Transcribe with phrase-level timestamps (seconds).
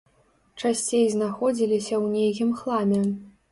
[0.63, 3.07] Часцей знаходзіліся ў нейкім хламе.